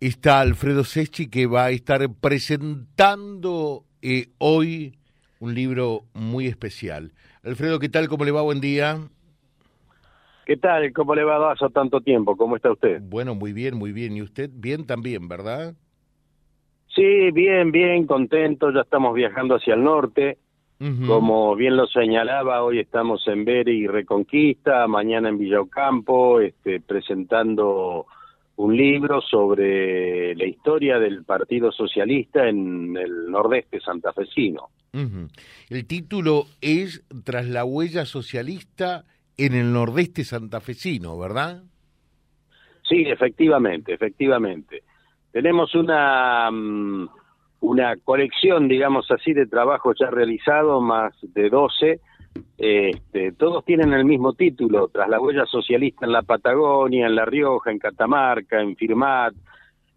está 0.00 0.40
Alfredo 0.40 0.82
Seschi 0.82 1.28
que 1.28 1.46
va 1.46 1.66
a 1.66 1.70
estar 1.70 2.00
presentando 2.20 3.84
eh, 4.00 4.28
hoy 4.38 4.96
un 5.38 5.54
libro 5.54 6.02
muy 6.14 6.46
especial. 6.46 7.12
Alfredo, 7.44 7.78
¿qué 7.78 7.88
tal? 7.88 8.08
¿Cómo 8.08 8.24
le 8.24 8.30
va? 8.30 8.42
Buen 8.42 8.60
día. 8.60 8.98
¿Qué 10.46 10.56
tal? 10.56 10.92
¿Cómo 10.92 11.14
le 11.14 11.22
va 11.22 11.52
hace 11.52 11.68
tanto 11.68 12.00
tiempo? 12.00 12.36
¿Cómo 12.36 12.56
está 12.56 12.72
usted? 12.72 13.00
Bueno, 13.02 13.34
muy 13.34 13.52
bien, 13.52 13.76
muy 13.76 13.92
bien. 13.92 14.16
¿Y 14.16 14.22
usted? 14.22 14.50
Bien 14.52 14.86
también, 14.86 15.28
¿verdad? 15.28 15.74
Sí, 16.94 17.30
bien, 17.30 17.70
bien, 17.70 18.06
contento. 18.06 18.72
Ya 18.72 18.80
estamos 18.80 19.14
viajando 19.14 19.56
hacia 19.56 19.74
el 19.74 19.84
norte. 19.84 20.38
Como 21.06 21.54
bien 21.56 21.76
lo 21.76 21.86
señalaba, 21.86 22.62
hoy 22.62 22.78
estamos 22.78 23.28
en 23.28 23.44
Beri 23.44 23.82
y 23.82 23.86
Reconquista, 23.86 24.86
mañana 24.88 25.28
en 25.28 25.36
Villocampo, 25.36 26.40
este, 26.40 26.80
presentando 26.80 28.06
un 28.60 28.76
libro 28.76 29.22
sobre 29.22 30.34
la 30.34 30.44
historia 30.44 30.98
del 30.98 31.24
Partido 31.24 31.72
Socialista 31.72 32.46
en 32.46 32.94
el 32.94 33.30
nordeste 33.30 33.80
santafesino. 33.80 34.68
El 35.70 35.86
título 35.86 36.44
es 36.60 37.02
Tras 37.24 37.48
la 37.48 37.64
huella 37.64 38.04
socialista 38.04 39.04
en 39.38 39.54
el 39.54 39.72
nordeste 39.72 40.24
santafesino, 40.24 41.18
¿verdad? 41.18 41.62
Sí, 42.86 43.04
efectivamente, 43.06 43.94
efectivamente. 43.94 44.82
Tenemos 45.32 45.74
una, 45.74 46.50
mm, 46.50 47.08
una 47.60 47.96
colección, 47.96 48.68
digamos 48.68 49.10
así, 49.10 49.32
de 49.32 49.46
trabajos 49.46 49.96
ya 49.98 50.10
realizados, 50.10 50.82
más 50.82 51.14
de 51.22 51.48
12, 51.48 52.00
este, 52.58 53.32
todos 53.32 53.64
tienen 53.64 53.92
el 53.92 54.04
mismo 54.04 54.34
título, 54.34 54.88
tras 54.88 55.08
la 55.08 55.20
huella 55.20 55.46
socialista 55.46 56.06
en 56.06 56.12
la 56.12 56.22
Patagonia, 56.22 57.06
en 57.06 57.14
La 57.14 57.24
Rioja, 57.24 57.70
en 57.70 57.78
Catamarca, 57.78 58.60
en 58.60 58.76
Firmat, 58.76 59.34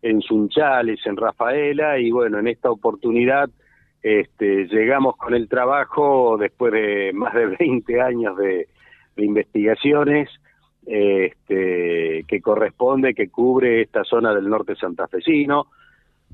en 0.01 0.21
Sunchales, 0.21 0.99
en 1.05 1.17
Rafaela, 1.17 1.99
y 1.99 2.11
bueno, 2.11 2.39
en 2.39 2.47
esta 2.47 2.71
oportunidad 2.71 3.49
este, 4.03 4.67
llegamos 4.67 5.15
con 5.15 5.33
el 5.33 5.47
trabajo 5.47 6.37
después 6.37 6.73
de 6.73 7.11
más 7.13 7.33
de 7.33 7.45
20 7.59 8.01
años 8.01 8.37
de, 8.37 8.67
investigaciones 9.15 10.29
este, 10.85 12.25
que 12.27 12.41
corresponde, 12.41 13.13
que 13.13 13.29
cubre 13.29 13.83
esta 13.83 14.03
zona 14.03 14.33
del 14.33 14.49
norte 14.49 14.75
santafesino, 14.75 15.67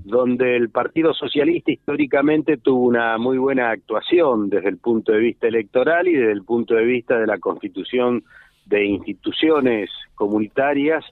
donde 0.04 0.56
el 0.56 0.70
Partido 0.70 1.14
Socialista 1.14 1.72
históricamente 1.72 2.58
tuvo 2.58 2.88
una 2.88 3.18
muy 3.18 3.38
buena 3.38 3.72
actuación 3.72 4.50
desde 4.50 4.70
el 4.70 4.78
punto 4.78 5.12
de 5.12 5.20
vista 5.20 5.48
electoral 5.48 6.08
y 6.08 6.14
desde 6.14 6.32
el 6.32 6.44
punto 6.44 6.76
de 6.76 6.86
vista 6.86 7.20
de 7.20 7.28
la 7.28 7.38
constitución 7.38 8.24
de 8.66 8.86
instituciones 8.86 9.90
comunitarias 10.16 11.04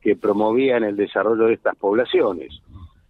que 0.00 0.16
promovían 0.16 0.84
el 0.84 0.96
desarrollo 0.96 1.46
de 1.46 1.54
estas 1.54 1.76
poblaciones. 1.76 2.52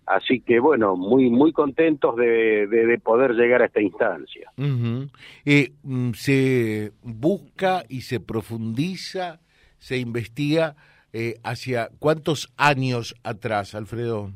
Así 0.07 0.41
que 0.41 0.61
bueno, 0.61 0.97
muy 0.97 1.31
muy 1.31 1.53
contentos 1.53 2.15
de, 2.17 3.01
poder 3.03 3.33
llegar 3.33 3.63
a 3.63 3.67
esta 3.67 3.81
instancia. 3.81 4.51
Mm, 4.57 6.13
se 6.13 6.93
busca 7.03 7.85
y 7.89 8.03
se 8.03 8.21
profundiza, 8.21 9.41
se 9.79 9.97
investiga 9.97 10.77
eh, 11.13 11.37
hacia 11.43 11.91
cuántos 11.99 12.53
años 12.57 13.15
atrás, 13.23 13.75
Alfredo. 13.75 14.33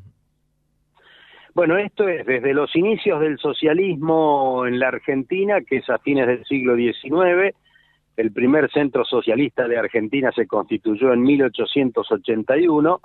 Bueno, 1.59 1.75
esto 1.77 2.09
es 2.09 2.25
desde 2.25 2.55
los 2.55 2.75
inicios 2.77 3.21
del 3.21 3.37
socialismo 3.41 4.65
en 4.65 4.79
la 4.79 4.87
Argentina, 4.87 5.61
que 5.61 5.79
es 5.79 5.91
a 5.91 5.99
fines 5.99 6.29
del 6.29 6.45
siglo 6.45 6.77
XIX. 6.77 7.53
El 8.17 8.31
primer 8.31 8.71
centro 8.71 9.05
socialista 9.05 9.67
de 9.67 9.77
Argentina 9.77 10.31
se 10.31 10.47
constituyó 10.47 11.13
en 11.13 11.23
1881 11.23 13.01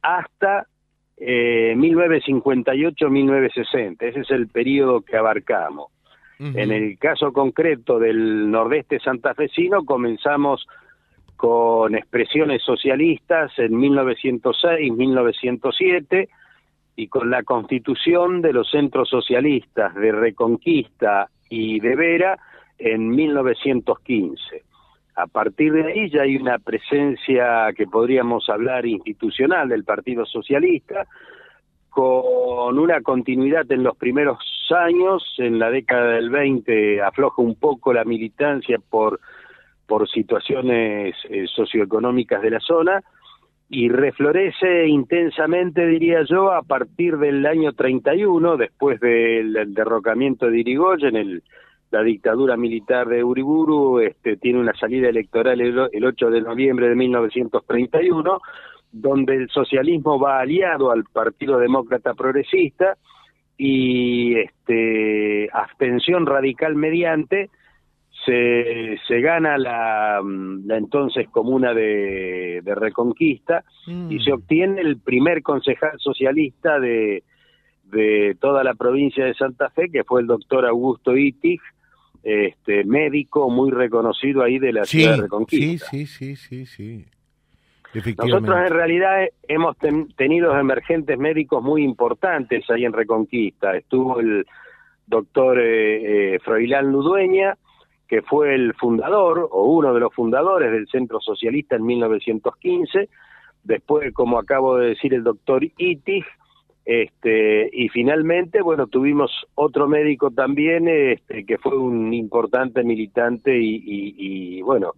hasta 0.00 0.68
1958-1960. 1.18 3.96
Eh, 3.96 3.96
Ese 3.98 4.20
es 4.20 4.30
el 4.30 4.46
periodo 4.46 5.00
que 5.00 5.16
abarcamos. 5.16 5.90
En 6.38 6.70
el 6.70 6.96
caso 7.00 7.32
concreto 7.32 7.98
del 7.98 8.48
nordeste 8.48 9.00
santafesino 9.00 9.84
comenzamos 9.84 10.68
con 11.34 11.96
expresiones 11.96 12.62
socialistas 12.62 13.50
en 13.58 13.72
1906-1907 13.72 16.28
y 16.96 17.08
con 17.08 17.30
la 17.30 17.42
constitución 17.42 18.42
de 18.42 18.52
los 18.52 18.70
centros 18.70 19.08
socialistas 19.08 19.94
de 19.94 20.12
Reconquista 20.12 21.28
y 21.48 21.80
de 21.80 21.96
Vera 21.96 22.38
en 22.78 23.08
1915. 23.08 24.62
A 25.16 25.26
partir 25.26 25.72
de 25.72 25.84
ahí 25.84 26.10
ya 26.10 26.22
hay 26.22 26.36
una 26.36 26.58
presencia 26.58 27.72
que 27.76 27.86
podríamos 27.86 28.48
hablar 28.48 28.86
institucional 28.86 29.68
del 29.68 29.84
Partido 29.84 30.24
Socialista, 30.24 31.06
con 31.90 32.78
una 32.78 33.02
continuidad 33.02 33.70
en 33.70 33.82
los 33.82 33.96
primeros 33.96 34.38
años, 34.70 35.22
en 35.36 35.58
la 35.58 35.70
década 35.70 36.12
del 36.12 36.30
20 36.30 37.02
afloja 37.02 37.42
un 37.42 37.54
poco 37.56 37.92
la 37.92 38.04
militancia 38.04 38.78
por, 38.78 39.20
por 39.86 40.08
situaciones 40.08 41.14
eh, 41.28 41.44
socioeconómicas 41.54 42.40
de 42.40 42.50
la 42.50 42.60
zona, 42.60 43.02
y 43.74 43.88
reflorece 43.88 44.86
intensamente, 44.86 45.86
diría 45.86 46.24
yo, 46.28 46.52
a 46.52 46.60
partir 46.60 47.16
del 47.16 47.46
año 47.46 47.72
31, 47.72 48.58
después 48.58 49.00
del 49.00 49.72
derrocamiento 49.72 50.50
de 50.50 50.60
Irigoyen, 50.60 51.16
el, 51.16 51.42
la 51.90 52.02
dictadura 52.02 52.58
militar 52.58 53.08
de 53.08 53.24
Uriburu 53.24 54.00
este, 54.00 54.36
tiene 54.36 54.60
una 54.60 54.74
salida 54.74 55.08
electoral 55.08 55.58
el, 55.62 56.04
8 56.04 56.30
de 56.30 56.42
noviembre 56.42 56.90
de 56.90 56.96
1931, 56.96 58.40
donde 58.92 59.36
el 59.36 59.48
socialismo 59.48 60.20
va 60.20 60.40
aliado 60.40 60.90
al 60.90 61.04
Partido 61.04 61.58
Demócrata 61.58 62.12
Progresista 62.12 62.98
y 63.56 64.34
este, 64.36 65.48
abstención 65.50 66.26
radical 66.26 66.74
mediante 66.74 67.48
se, 68.24 68.98
se 69.06 69.20
gana 69.20 69.58
la, 69.58 70.20
la 70.64 70.76
entonces 70.76 71.28
comuna 71.28 71.74
de, 71.74 72.60
de 72.62 72.74
Reconquista 72.74 73.64
y 73.86 74.18
se 74.20 74.30
mm. 74.30 74.34
obtiene 74.34 74.80
el 74.80 74.98
primer 75.00 75.42
concejal 75.42 75.98
socialista 75.98 76.78
de, 76.78 77.24
de 77.92 78.36
toda 78.40 78.64
la 78.64 78.74
provincia 78.74 79.24
de 79.24 79.34
Santa 79.34 79.70
Fe, 79.70 79.90
que 79.90 80.04
fue 80.04 80.22
el 80.22 80.26
doctor 80.26 80.66
Augusto 80.66 81.16
Itig, 81.16 81.60
este, 82.22 82.84
médico 82.84 83.50
muy 83.50 83.70
reconocido 83.70 84.42
ahí 84.42 84.58
de 84.58 84.72
la 84.72 84.84
ciudad 84.84 85.16
de 85.16 85.22
Reconquista. 85.22 85.86
Sí, 85.90 86.06
sí, 86.06 86.36
sí, 86.36 86.66
sí, 86.66 87.04
Nosotros 88.16 88.56
en 88.56 88.72
realidad 88.72 89.26
hemos 89.48 89.76
tenido 90.16 90.56
emergentes 90.58 91.18
médicos 91.18 91.62
muy 91.62 91.82
importantes 91.82 92.68
ahí 92.70 92.84
en 92.84 92.92
Reconquista. 92.92 93.76
Estuvo 93.76 94.20
el 94.20 94.46
doctor 95.06 95.60
eh, 95.60 96.34
eh, 96.34 96.38
Froilán 96.40 96.92
Ludueña, 96.92 97.56
que 98.12 98.20
fue 98.20 98.54
el 98.54 98.74
fundador 98.74 99.48
o 99.50 99.72
uno 99.72 99.94
de 99.94 100.00
los 100.00 100.12
fundadores 100.12 100.70
del 100.70 100.86
Centro 100.86 101.18
Socialista 101.18 101.76
en 101.76 101.86
1915, 101.86 103.08
después, 103.64 104.12
como 104.12 104.38
acabo 104.38 104.76
de 104.76 104.88
decir, 104.88 105.14
el 105.14 105.24
doctor 105.24 105.64
Itig, 105.78 106.22
este, 106.84 107.70
y 107.72 107.88
finalmente, 107.88 108.60
bueno, 108.60 108.86
tuvimos 108.86 109.30
otro 109.54 109.88
médico 109.88 110.30
también, 110.30 110.88
este, 110.88 111.46
que 111.46 111.56
fue 111.56 111.74
un 111.74 112.12
importante 112.12 112.84
militante 112.84 113.58
y, 113.58 114.60
bueno, 114.60 114.92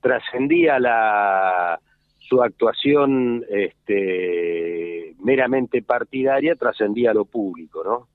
trascendía 0.00 0.78
la 0.78 1.80
su 2.20 2.40
actuación 2.40 3.44
este, 3.50 5.16
meramente 5.24 5.82
partidaria, 5.82 6.54
trascendía 6.54 7.12
lo 7.14 7.24
público, 7.24 7.82
¿no? 7.82 8.06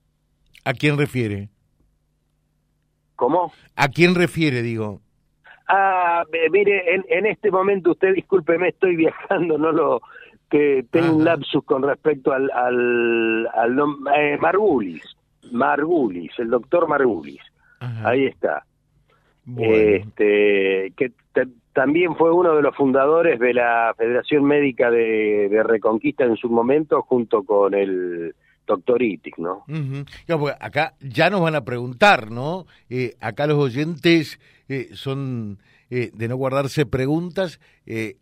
¿A 0.63 0.71
quién 0.71 0.97
refiere? 0.97 1.49
¿Cómo? 3.19 3.51
¿A 3.75 3.89
quién 3.89 4.15
refiere, 4.15 4.61
digo? 4.61 5.01
Ah, 5.67 6.23
mire, 6.51 6.95
en, 6.95 7.03
en 7.09 7.25
este 7.25 7.51
momento 7.51 7.91
usted, 7.91 8.13
discúlpeme, 8.13 8.69
estoy 8.69 8.95
viajando, 8.95 9.57
no 9.57 9.73
lo 9.73 10.01
que 10.49 10.85
tengo 10.89 11.17
un 11.17 11.25
lapsus 11.25 11.65
con 11.65 11.83
respecto 11.83 12.31
al, 12.31 12.49
al, 12.51 13.45
al 13.53 13.77
eh, 14.15 14.37
Margulis, 14.39 15.03
Margulis, 15.51 16.31
el 16.39 16.49
doctor 16.49 16.87
Margulis, 16.87 17.41
ahí 18.05 18.25
está. 18.25 18.63
Este, 19.57 20.93
que 20.95 21.11
también 21.73 22.15
fue 22.15 22.31
uno 22.31 22.55
de 22.55 22.61
los 22.61 22.73
fundadores 22.73 23.37
de 23.37 23.53
la 23.53 23.93
Federación 23.97 24.45
Médica 24.45 24.89
de, 24.89 25.49
de 25.49 25.63
Reconquista 25.63 26.23
en 26.23 26.37
su 26.37 26.49
momento, 26.49 27.01
junto 27.01 27.43
con 27.43 27.73
el 27.73 28.33
doctor 28.69 29.01
Itic, 29.01 29.37
¿no? 29.37 29.65
acá 30.59 30.93
ya 31.01 31.29
nos 31.29 31.41
van 31.41 31.55
a 31.55 31.65
preguntar, 31.65 32.31
¿no? 32.31 32.65
Eh, 32.89 33.15
acá 33.19 33.47
los 33.47 33.57
oyentes 33.57 34.39
eh, 34.69 34.89
son 34.93 35.59
eh, 35.89 36.11
de 36.13 36.27
no 36.27 36.37
guardarse 36.37 36.85
preguntas, 36.85 37.59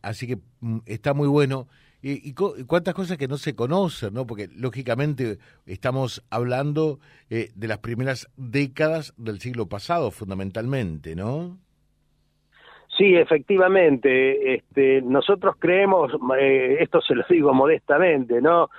así 0.02 0.26
que 0.28 0.38
mm, 0.62 0.80
está 0.86 1.14
muy 1.14 1.28
bueno. 1.28 1.68
Y, 2.02 2.34
cuántas 2.34 2.94
cosas 2.94 3.18
que 3.18 3.28
no 3.28 3.38
se 3.38 3.56
conocen, 3.56 4.14
¿no? 4.14 4.26
Porque 4.26 4.48
lógicamente 4.56 5.40
estamos 5.66 6.24
hablando 6.30 7.00
de 7.28 7.68
las 7.68 7.80
primeras 7.80 8.30
décadas 8.38 9.14
del 9.18 9.42
siglo 9.42 9.68
pasado, 9.68 10.12
fundamentalmente, 10.12 11.16
¿no? 11.16 11.58
Sí, 12.98 13.16
efectivamente. 13.16 14.56
Este, 14.56 15.02
nosotros 15.04 15.56
creemos, 15.60 16.12
eh, 16.40 16.78
esto 16.80 17.00
se 17.02 17.14
lo 17.14 17.24
digo 17.30 17.54
modestamente, 17.54 18.42
¿no? 18.42 18.70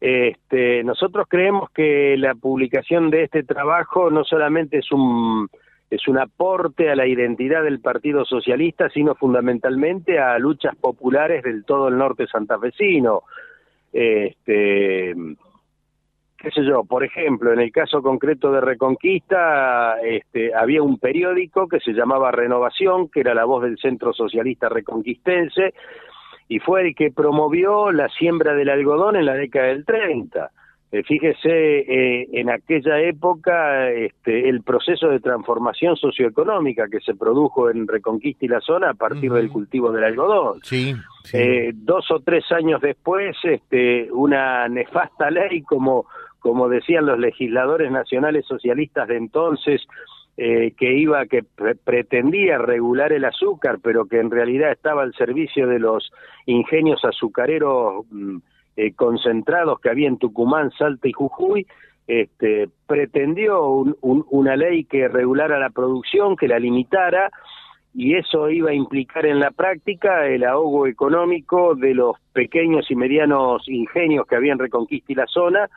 Este, 0.00 0.84
nosotros 0.84 1.26
creemos 1.28 1.70
que 1.70 2.16
la 2.18 2.34
publicación 2.34 3.10
de 3.10 3.24
este 3.24 3.42
trabajo 3.42 4.10
no 4.10 4.24
solamente 4.24 4.78
es 4.78 4.92
un 4.92 5.48
es 5.90 6.08
un 6.08 6.18
aporte 6.18 6.90
a 6.90 6.96
la 6.96 7.06
identidad 7.06 7.62
del 7.62 7.80
Partido 7.80 8.24
Socialista, 8.24 8.88
sino 8.90 9.14
fundamentalmente 9.14 10.18
a 10.18 10.38
luchas 10.38 10.74
populares 10.74 11.42
del 11.44 11.64
todo 11.64 11.88
el 11.88 11.96
norte 11.96 12.26
santafesino. 12.26 13.22
Este, 13.92 15.14
qué 16.36 16.50
sé 16.50 16.64
yo, 16.64 16.84
por 16.84 17.04
ejemplo, 17.04 17.52
en 17.52 17.60
el 17.60 17.70
caso 17.70 18.02
concreto 18.02 18.50
de 18.50 18.60
Reconquista, 18.60 20.00
este, 20.00 20.52
había 20.54 20.82
un 20.82 20.98
periódico 20.98 21.68
que 21.68 21.80
se 21.80 21.92
llamaba 21.92 22.32
Renovación, 22.32 23.08
que 23.08 23.20
era 23.20 23.34
la 23.34 23.44
voz 23.44 23.62
del 23.62 23.78
Centro 23.78 24.12
Socialista 24.12 24.68
Reconquistense, 24.68 25.74
y 26.48 26.58
fue 26.58 26.88
el 26.88 26.94
que 26.94 27.10
promovió 27.10 27.90
la 27.92 28.08
siembra 28.08 28.54
del 28.54 28.68
algodón 28.68 29.16
en 29.16 29.26
la 29.26 29.34
década 29.34 29.66
del 29.68 29.84
30. 29.84 30.50
Eh, 30.94 31.02
fíjese, 31.02 31.48
eh, 31.50 32.28
en 32.34 32.50
aquella 32.50 33.00
época 33.00 33.90
este, 33.90 34.48
el 34.48 34.62
proceso 34.62 35.08
de 35.08 35.18
transformación 35.18 35.96
socioeconómica 35.96 36.86
que 36.88 37.00
se 37.00 37.16
produjo 37.16 37.68
en 37.68 37.88
Reconquista 37.88 38.44
y 38.44 38.48
la 38.48 38.60
zona 38.60 38.90
a 38.90 38.94
partir 38.94 39.32
del 39.32 39.50
cultivo 39.50 39.90
del 39.90 40.04
algodón. 40.04 40.60
Sí, 40.62 40.94
eh, 41.32 41.72
dos 41.74 42.08
o 42.12 42.20
tres 42.20 42.44
años 42.52 42.80
después, 42.80 43.36
este, 43.42 44.08
una 44.12 44.68
nefasta 44.68 45.32
ley, 45.32 45.62
como, 45.62 46.06
como 46.38 46.68
decían 46.68 47.06
los 47.06 47.18
legisladores 47.18 47.90
nacionales 47.90 48.46
socialistas 48.46 49.08
de 49.08 49.16
entonces, 49.16 49.82
que 50.36 50.92
iba, 50.92 51.26
que 51.26 51.44
pretendía 51.84 52.58
regular 52.58 53.12
el 53.12 53.24
azúcar, 53.24 53.78
pero 53.82 54.06
que 54.06 54.18
en 54.18 54.30
realidad 54.30 54.72
estaba 54.72 55.02
al 55.02 55.14
servicio 55.14 55.68
de 55.68 55.78
los 55.78 56.10
ingenios 56.46 57.04
azucareros 57.04 58.04
mm, 58.10 58.38
eh, 58.76 58.92
concentrados 58.94 59.78
que 59.80 59.90
había 59.90 60.08
en 60.08 60.18
Tucumán, 60.18 60.72
Salta 60.76 61.06
y 61.06 61.12
Jujuy, 61.12 61.66
este, 62.08 62.68
pretendió 62.86 63.62
una 64.02 64.56
ley 64.56 64.84
que 64.84 65.08
regulara 65.08 65.58
la 65.58 65.70
producción, 65.70 66.36
que 66.36 66.48
la 66.48 66.58
limitara, 66.58 67.30
y 67.94 68.16
eso 68.16 68.50
iba 68.50 68.70
a 68.70 68.74
implicar 68.74 69.24
en 69.26 69.38
la 69.38 69.52
práctica 69.52 70.26
el 70.26 70.42
ahogo 70.42 70.88
económico 70.88 71.76
de 71.76 71.94
los 71.94 72.16
pequeños 72.32 72.90
y 72.90 72.96
medianos 72.96 73.62
ingenios 73.68 74.26
que 74.26 74.34
habían 74.34 74.58
reconquistado 74.58 75.20
la 75.20 75.26
zona, 75.28 75.70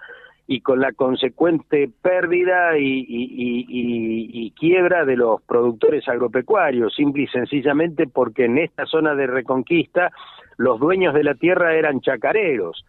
y 0.47 0.61
con 0.61 0.79
la 0.79 0.93
consecuente 0.93 1.89
pérdida 2.01 2.77
y, 2.77 3.05
y, 3.09 4.51
quiebra 4.51 5.03
de 5.03 5.17
los 5.17 5.41
productores 5.41 6.07
agropecuarios, 6.07 6.95
simple 6.95 7.23
y 7.23 7.27
sencillamente 7.27 8.07
porque 8.07 8.45
en 8.45 8.57
esta 8.57 8.85
zona 8.85 9.13
de 9.13 9.27
reconquista 9.27 10.11
los 10.55 10.79
dueños 10.79 11.13
de 11.13 11.25
la 11.25 11.35
tierra 11.35 11.75
eran 11.75 11.99
chacareros, 11.99 12.85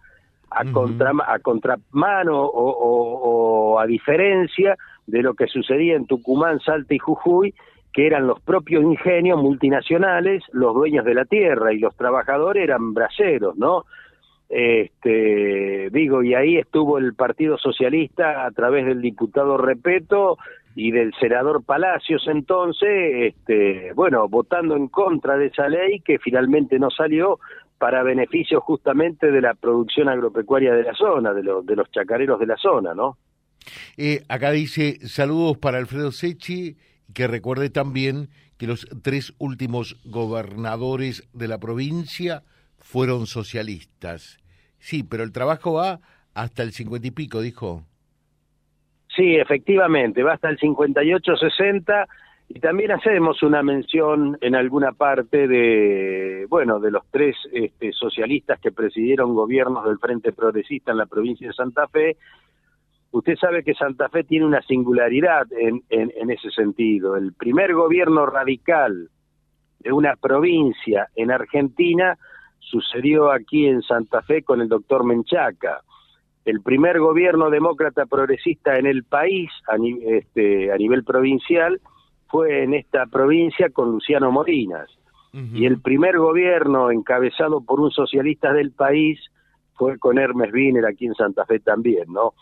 a, 0.50 0.64
contra, 0.72 1.12
a 1.26 1.38
contramano 1.40 2.42
o, 2.42 3.72
o, 3.72 3.78
a 3.80 3.86
diferencia 3.86 4.76
de 5.06 5.22
lo 5.22 5.34
que 5.34 5.48
sucedía 5.48 5.96
en 5.96 6.06
Tucumán, 6.06 6.60
Salta 6.60 6.94
y 6.94 6.98
Jujuy, 6.98 7.54
que 7.92 8.06
eran 8.06 8.26
los 8.26 8.40
propios 8.40 8.84
ingenios 8.84 9.42
multinacionales 9.42 10.44
los 10.52 10.74
dueños 10.74 11.04
de 11.04 11.14
la 11.14 11.24
tierra 11.24 11.72
y 11.72 11.78
los 11.78 11.96
trabajadores 11.96 12.62
eran 12.62 12.94
braceros, 12.94 13.56
¿no? 13.56 13.84
Este, 14.48 15.90
digo, 15.90 16.22
y 16.22 16.34
ahí 16.34 16.56
estuvo 16.56 16.98
el 16.98 17.14
Partido 17.14 17.58
Socialista 17.58 18.46
a 18.46 18.50
través 18.50 18.86
del 18.86 19.02
diputado 19.02 19.58
Repeto 19.58 20.38
y 20.74 20.90
del 20.90 21.12
senador 21.20 21.64
Palacios 21.64 22.26
entonces, 22.28 23.34
este, 23.34 23.92
bueno, 23.94 24.28
votando 24.28 24.76
en 24.76 24.88
contra 24.88 25.36
de 25.36 25.46
esa 25.46 25.68
ley 25.68 26.00
que 26.00 26.18
finalmente 26.18 26.78
no 26.78 26.90
salió 26.90 27.40
para 27.78 28.02
beneficio 28.02 28.60
justamente 28.60 29.30
de 29.30 29.40
la 29.40 29.54
producción 29.54 30.08
agropecuaria 30.08 30.72
de 30.72 30.82
la 30.82 30.94
zona, 30.94 31.32
de, 31.34 31.42
de 31.42 31.76
los 31.76 31.90
chacareros 31.90 32.40
de 32.40 32.46
la 32.46 32.56
zona, 32.56 32.94
¿no? 32.94 33.18
Eh, 33.96 34.22
acá 34.28 34.50
dice 34.50 34.98
saludos 35.06 35.58
para 35.58 35.78
Alfredo 35.78 36.10
Sechi, 36.10 36.76
que 37.12 37.26
recuerde 37.26 37.70
también 37.70 38.28
que 38.56 38.66
los 38.66 38.86
tres 39.02 39.34
últimos 39.38 39.96
gobernadores 40.04 41.28
de 41.32 41.48
la 41.48 41.58
provincia 41.58 42.42
fueron 42.78 43.26
socialistas. 43.26 44.38
Sí, 44.78 45.02
pero 45.02 45.24
el 45.24 45.32
trabajo 45.32 45.74
va 45.74 46.00
hasta 46.34 46.62
el 46.62 46.72
cincuenta 46.72 47.08
y 47.08 47.10
pico, 47.10 47.40
dijo. 47.40 47.84
Sí, 49.14 49.34
efectivamente, 49.36 50.22
va 50.22 50.34
hasta 50.34 50.48
el 50.48 50.58
58-60 50.58 52.06
y 52.50 52.60
también 52.60 52.92
hacemos 52.92 53.42
una 53.42 53.62
mención 53.62 54.38
en 54.40 54.54
alguna 54.54 54.92
parte 54.92 55.48
de, 55.48 56.46
bueno, 56.48 56.78
de 56.78 56.90
los 56.90 57.02
tres 57.10 57.36
este, 57.52 57.92
socialistas 57.92 58.60
que 58.60 58.70
presidieron 58.70 59.34
gobiernos 59.34 59.84
del 59.84 59.98
Frente 59.98 60.32
Progresista 60.32 60.92
en 60.92 60.98
la 60.98 61.06
provincia 61.06 61.48
de 61.48 61.52
Santa 61.52 61.88
Fe. 61.88 62.16
Usted 63.10 63.36
sabe 63.36 63.64
que 63.64 63.74
Santa 63.74 64.08
Fe 64.08 64.24
tiene 64.24 64.46
una 64.46 64.62
singularidad 64.62 65.46
en, 65.52 65.82
en 65.88 66.30
ese 66.30 66.50
sentido. 66.50 67.16
El 67.16 67.32
primer 67.32 67.74
gobierno 67.74 68.24
radical 68.24 69.10
de 69.80 69.92
una 69.92 70.16
provincia 70.16 71.08
en 71.16 71.30
Argentina 71.30 72.16
sucedió 72.60 73.30
aquí 73.30 73.66
en 73.66 73.82
Santa 73.82 74.22
Fe 74.22 74.42
con 74.42 74.60
el 74.60 74.68
doctor 74.68 75.04
Menchaca. 75.04 75.82
El 76.44 76.62
primer 76.62 76.98
gobierno 76.98 77.50
demócrata 77.50 78.06
progresista 78.06 78.76
en 78.76 78.86
el 78.86 79.04
país 79.04 79.50
a, 79.68 79.76
este, 80.06 80.72
a 80.72 80.76
nivel 80.76 81.04
provincial 81.04 81.80
fue 82.28 82.62
en 82.62 82.74
esta 82.74 83.06
provincia 83.06 83.70
con 83.70 83.92
Luciano 83.92 84.30
Morinas. 84.30 84.88
Y 85.30 85.66
el 85.66 85.80
primer 85.80 86.18
gobierno 86.18 86.90
encabezado 86.90 87.60
por 87.60 87.80
un 87.80 87.90
socialista 87.92 88.52
del 88.52 88.72
país 88.72 89.20
fue 89.74 89.98
con 89.98 90.18
Hermes 90.18 90.52
Wiener 90.52 90.84
aquí 90.84 91.06
en 91.06 91.14
Santa 91.14 91.44
Fe 91.44 91.60
también, 91.60 92.12
¿no? 92.12 92.32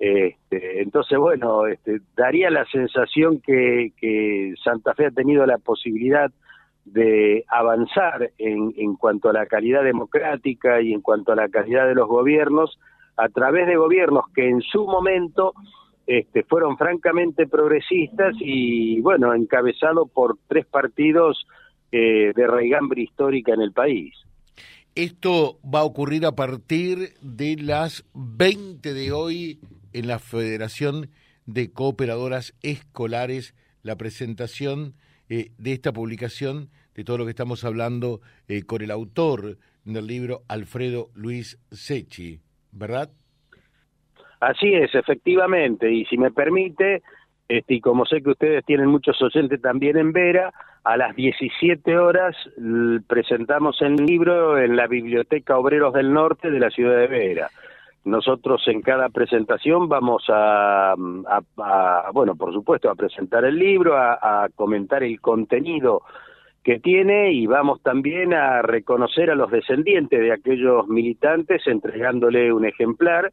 Este, 0.00 0.80
entonces, 0.80 1.18
bueno, 1.18 1.66
este, 1.66 2.00
daría 2.16 2.50
la 2.50 2.64
sensación 2.64 3.40
que, 3.40 3.92
que 3.98 4.54
Santa 4.64 4.94
Fe 4.94 5.06
ha 5.06 5.10
tenido 5.10 5.44
la 5.46 5.58
posibilidad 5.58 6.32
de 6.84 7.44
avanzar 7.48 8.30
en, 8.38 8.72
en 8.76 8.96
cuanto 8.96 9.28
a 9.28 9.32
la 9.32 9.46
calidad 9.46 9.84
democrática 9.84 10.80
y 10.80 10.92
en 10.92 11.00
cuanto 11.00 11.32
a 11.32 11.36
la 11.36 11.48
calidad 11.48 11.86
de 11.86 11.94
los 11.94 12.08
gobiernos 12.08 12.78
a 13.16 13.28
través 13.28 13.66
de 13.66 13.76
gobiernos 13.76 14.24
que 14.34 14.48
en 14.48 14.62
su 14.62 14.86
momento 14.86 15.52
este, 16.06 16.42
fueron 16.44 16.76
francamente 16.76 17.46
progresistas 17.46 18.34
y, 18.40 19.00
bueno, 19.00 19.34
encabezado 19.34 20.06
por 20.06 20.38
tres 20.48 20.66
partidos 20.66 21.46
eh, 21.92 22.32
de 22.34 22.46
raigambre 22.46 23.02
histórica 23.02 23.52
en 23.52 23.60
el 23.60 23.72
país. 23.72 24.14
Esto 24.94 25.58
va 25.62 25.80
a 25.80 25.84
ocurrir 25.84 26.26
a 26.26 26.32
partir 26.32 27.14
de 27.20 27.56
las 27.56 28.04
20 28.14 28.92
de 28.92 29.12
hoy 29.12 29.60
en 29.92 30.08
la 30.08 30.18
Federación 30.18 31.10
de 31.46 31.70
Cooperadoras 31.72 32.54
Escolares, 32.62 33.54
la 33.82 33.96
presentación 33.96 34.94
eh, 35.28 35.52
de 35.58 35.72
esta 35.72 35.92
publicación, 35.92 36.70
de 36.94 37.04
todo 37.04 37.18
lo 37.18 37.24
que 37.24 37.30
estamos 37.30 37.64
hablando 37.64 38.20
eh, 38.48 38.62
con 38.64 38.82
el 38.82 38.90
autor 38.90 39.58
del 39.84 40.06
libro, 40.06 40.42
Alfredo 40.48 41.08
Luis 41.14 41.58
Sechi, 41.70 42.40
¿verdad? 42.72 43.10
Así 44.40 44.72
es, 44.72 44.94
efectivamente, 44.94 45.92
y 45.92 46.04
si 46.06 46.16
me 46.16 46.30
permite, 46.30 47.02
este, 47.48 47.74
y 47.74 47.80
como 47.80 48.06
sé 48.06 48.22
que 48.22 48.30
ustedes 48.30 48.64
tienen 48.64 48.86
muchos 48.86 49.20
oyentes 49.20 49.60
también 49.60 49.96
en 49.98 50.12
Vera, 50.12 50.52
a 50.82 50.96
las 50.96 51.14
17 51.14 51.98
horas 51.98 52.34
presentamos 53.06 53.80
el 53.82 53.96
libro 53.96 54.58
en 54.58 54.76
la 54.76 54.86
Biblioteca 54.86 55.58
Obreros 55.58 55.92
del 55.92 56.12
Norte 56.12 56.50
de 56.50 56.58
la 56.58 56.70
ciudad 56.70 56.96
de 56.96 57.06
Vera. 57.06 57.50
Nosotros 58.04 58.62
en 58.66 58.80
cada 58.80 59.10
presentación 59.10 59.88
vamos 59.88 60.24
a, 60.28 60.94
bueno, 62.14 62.34
por 62.34 62.52
supuesto, 62.54 62.90
a 62.90 62.94
presentar 62.94 63.44
el 63.44 63.58
libro, 63.58 63.94
a, 63.94 64.48
comentar 64.54 65.02
el 65.02 65.20
contenido 65.20 66.02
que 66.62 66.78
tiene 66.78 67.32
y 67.32 67.46
vamos 67.46 67.82
también 67.82 68.34
a 68.34 68.62
reconocer 68.62 69.30
a 69.30 69.34
los 69.34 69.50
descendientes 69.50 70.20
de 70.20 70.32
aquellos 70.32 70.88
militantes 70.88 71.66
entregándole 71.66 72.52
un 72.52 72.66
ejemplar, 72.66 73.30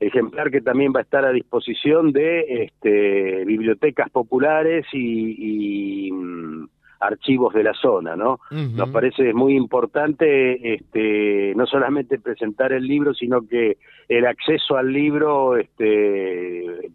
ejemplar 0.00 0.50
que 0.50 0.60
también 0.60 0.92
va 0.94 1.00
a 1.00 1.02
estar 1.02 1.24
a 1.24 1.32
disposición 1.32 2.12
de 2.12 2.64
este, 2.64 3.44
bibliotecas 3.44 4.08
populares 4.10 4.86
y, 4.92 6.06
y 6.08 6.12
mm, 6.12 6.68
archivos 7.00 7.54
de 7.54 7.62
la 7.62 7.74
zona, 7.74 8.16
¿no? 8.16 8.40
Nos 8.50 8.90
parece 8.90 9.32
muy 9.32 9.54
importante 9.54 10.74
este, 10.74 11.52
no 11.54 11.66
solamente 11.66 12.18
presentar 12.18 12.72
el 12.72 12.86
libro, 12.86 13.14
sino 13.14 13.46
que 13.46 13.76
el 14.08 14.26
acceso 14.26 14.76
al 14.76 14.92
libro 14.92 15.56
este, 15.56 16.90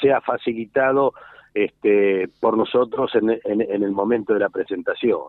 sea 0.00 0.20
facilitado 0.20 1.12
este, 1.54 2.28
por 2.40 2.56
nosotros 2.56 3.10
en, 3.14 3.30
en, 3.30 3.82
el 3.82 3.92
momento 3.92 4.34
de 4.34 4.40
la 4.40 4.48
presentación. 4.48 5.20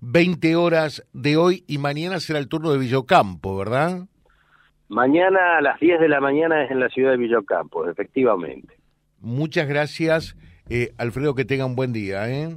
20 0.00 0.56
horas 0.56 1.06
de 1.12 1.36
hoy 1.36 1.64
y 1.66 1.78
mañana 1.78 2.20
será 2.20 2.38
el 2.38 2.48
turno 2.48 2.72
de 2.72 2.78
Villocampo, 2.78 3.56
¿verdad? 3.56 4.06
Mañana 4.88 5.58
a 5.58 5.60
las 5.60 5.78
10 5.78 6.00
de 6.00 6.08
la 6.08 6.20
mañana 6.20 6.64
es 6.64 6.70
en 6.70 6.80
la 6.80 6.88
ciudad 6.88 7.10
de 7.10 7.18
Villocampo, 7.18 7.86
efectivamente. 7.88 8.74
Muchas 9.20 9.68
gracias, 9.68 10.36
eh, 10.70 10.92
Alfredo, 10.96 11.34
que 11.34 11.44
tenga 11.44 11.66
un 11.66 11.76
buen 11.76 11.92
día. 11.92 12.28
¿eh? 12.30 12.56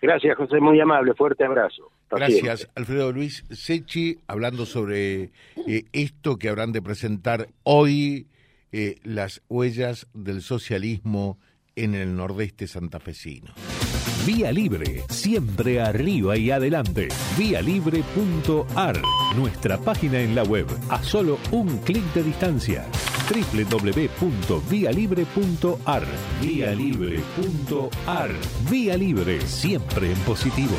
Gracias, 0.00 0.36
José, 0.36 0.58
muy 0.58 0.80
amable, 0.80 1.14
fuerte 1.14 1.44
abrazo. 1.44 1.92
Gracias, 2.10 2.68
Alfredo 2.74 3.10
Luis 3.10 3.44
Sechi, 3.50 4.18
hablando 4.26 4.66
sobre 4.66 5.30
eh, 5.66 5.84
esto 5.92 6.36
que 6.36 6.50
habrán 6.50 6.72
de 6.72 6.82
presentar 6.82 7.46
hoy 7.62 8.26
eh, 8.70 8.96
las 9.02 9.42
huellas 9.48 10.08
del 10.12 10.42
socialismo 10.42 11.38
en 11.76 11.94
el 11.94 12.16
nordeste 12.16 12.66
santafesino. 12.66 13.52
Vía 14.26 14.50
Libre, 14.52 15.04
siempre 15.08 15.80
arriba 15.80 16.36
y 16.36 16.50
adelante. 16.52 17.08
Vialibre.ar, 17.36 19.02
nuestra 19.36 19.78
página 19.78 20.20
en 20.20 20.36
la 20.36 20.44
web, 20.44 20.68
a 20.90 21.02
solo 21.02 21.40
un 21.50 21.78
clic 21.78 22.04
de 22.14 22.22
distancia. 22.22 22.86
www.vialibre.ar. 23.28 26.04
Vialibre.ar. 26.40 28.30
Vía 28.70 28.96
Libre, 28.96 29.40
siempre 29.40 30.12
en 30.12 30.18
positivo. 30.20 30.76